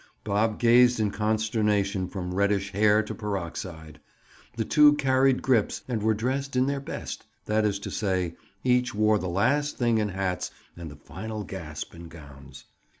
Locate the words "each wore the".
8.63-9.29